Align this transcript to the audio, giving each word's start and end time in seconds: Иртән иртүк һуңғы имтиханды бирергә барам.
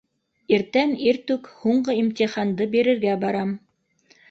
Иртән 0.55 0.95
иртүк 1.09 1.51
һуңғы 1.59 1.97
имтиханды 2.05 2.69
бирергә 2.75 3.17
барам. 3.27 3.55